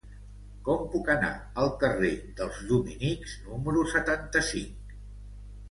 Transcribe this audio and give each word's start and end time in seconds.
Com 0.69 0.79
puc 0.93 1.11
anar 1.15 1.29
al 1.65 1.69
carrer 1.83 2.11
dels 2.41 2.59
Dominics 2.73 3.37
número 3.53 3.87
setanta-cinc? 3.95 4.99